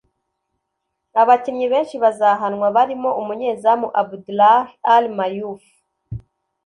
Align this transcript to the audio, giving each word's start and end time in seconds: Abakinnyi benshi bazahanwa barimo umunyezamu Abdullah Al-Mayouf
Abakinnyi 1.21 1.65
benshi 1.73 1.95
bazahanwa 2.03 2.67
barimo 2.75 3.09
umunyezamu 3.21 3.87
Abdullah 4.01 4.63
Al-Mayouf 4.95 5.63